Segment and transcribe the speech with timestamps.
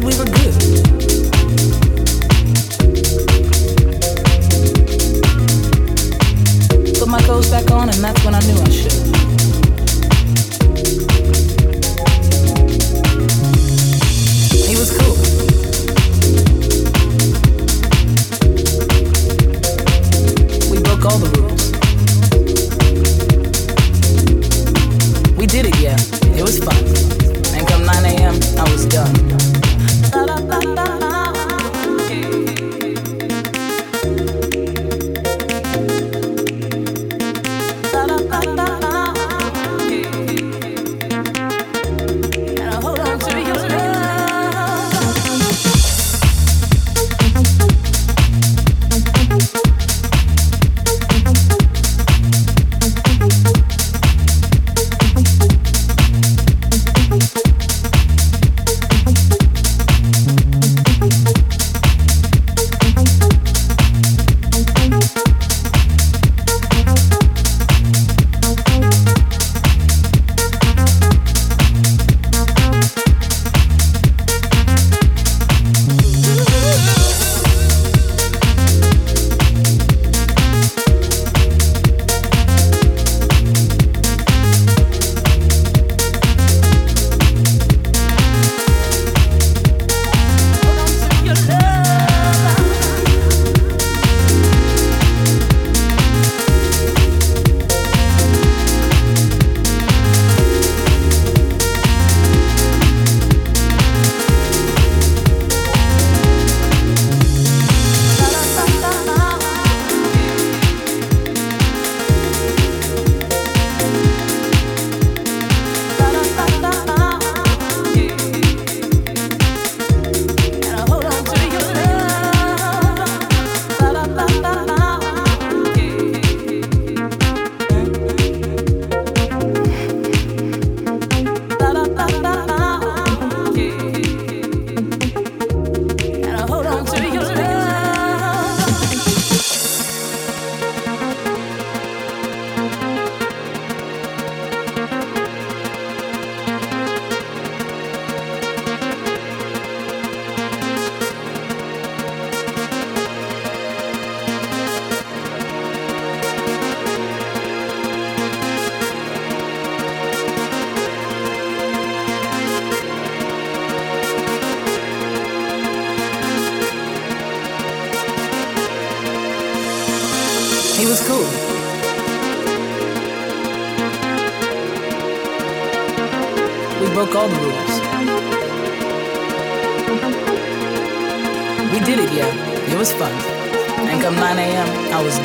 [0.00, 0.65] decided we were good.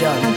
[0.01, 0.31] Done.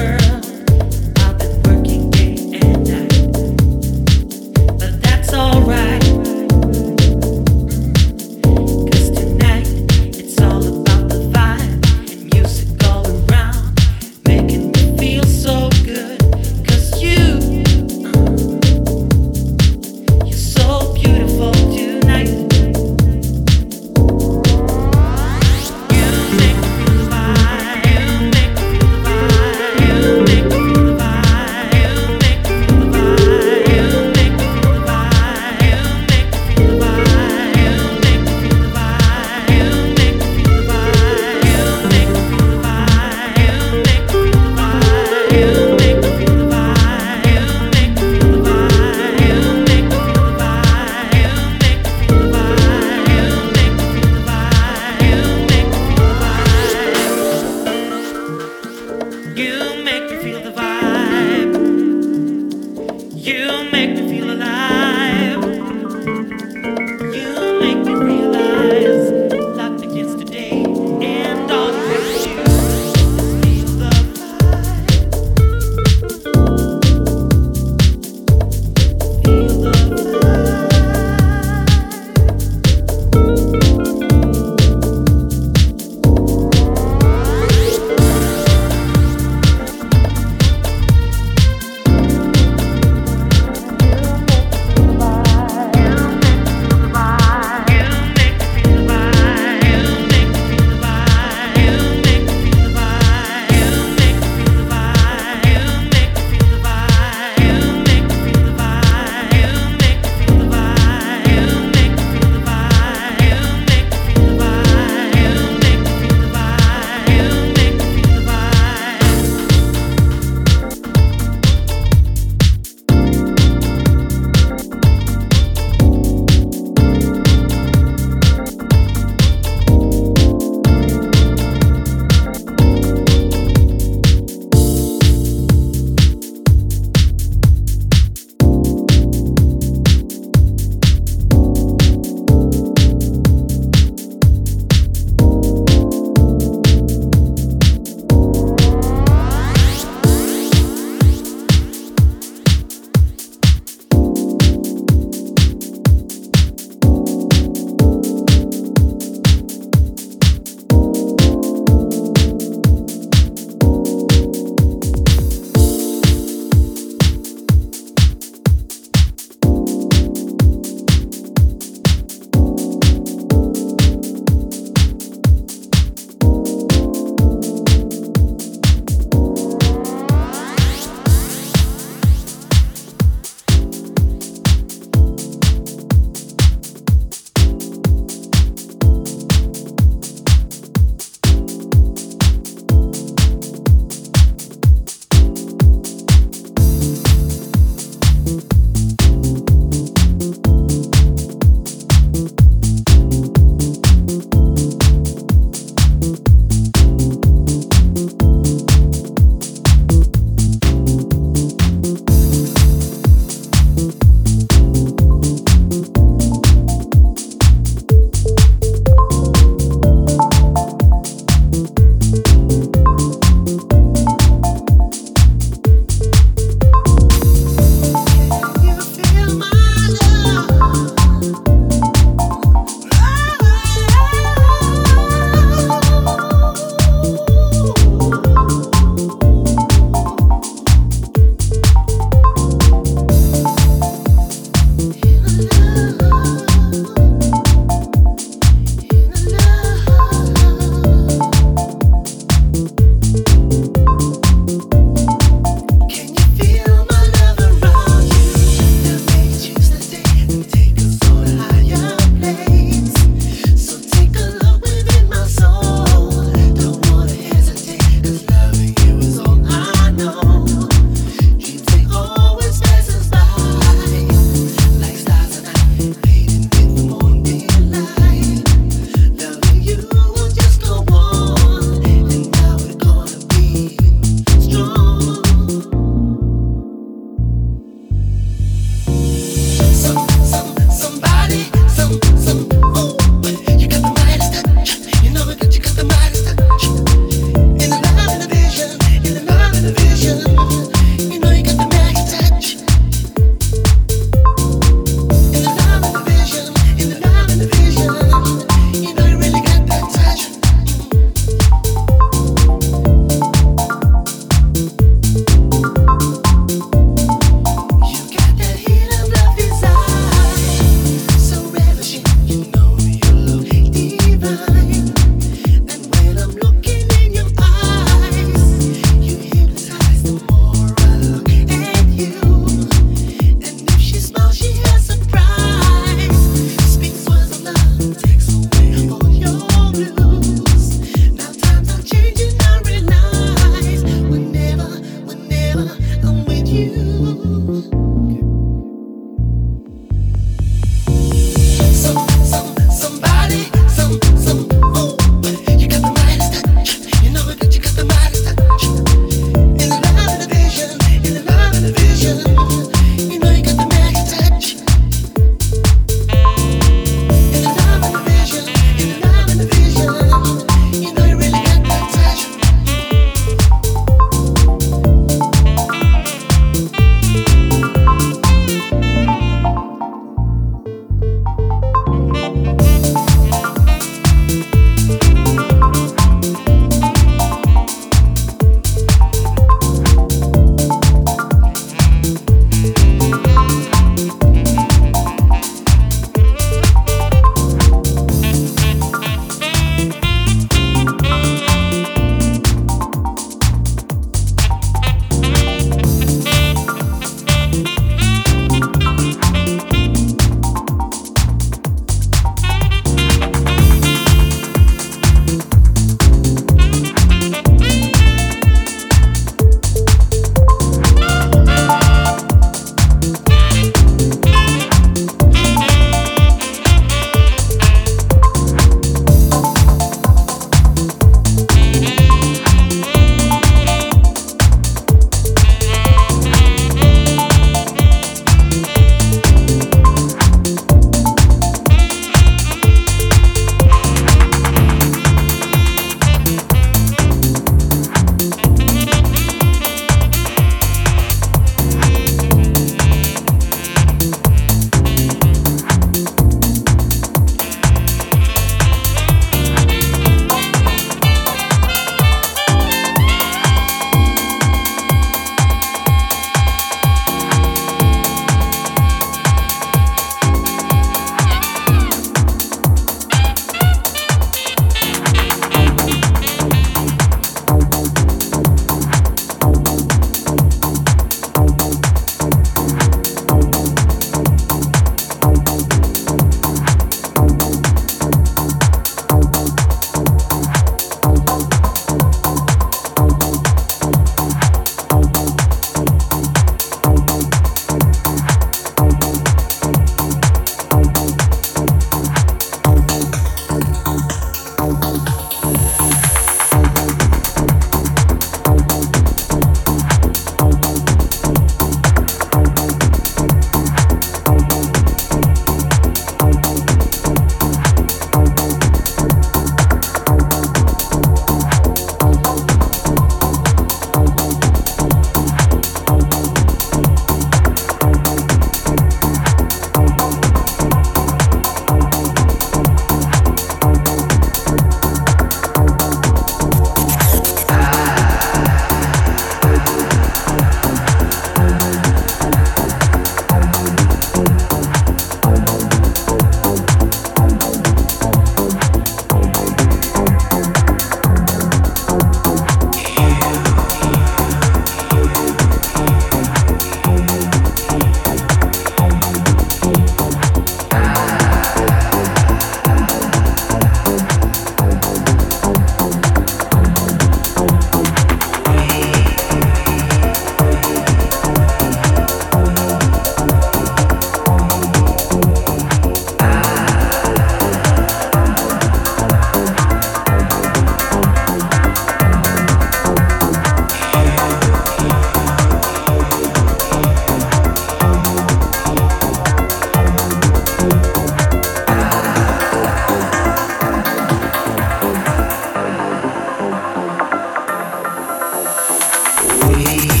[599.47, 600.00] We.